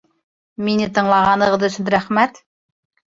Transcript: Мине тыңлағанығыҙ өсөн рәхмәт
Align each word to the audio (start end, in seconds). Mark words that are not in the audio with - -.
Мине 0.69 0.87
тыңлағанығыҙ 0.95 1.67
өсөн 1.69 1.93
рәхмәт 1.97 2.43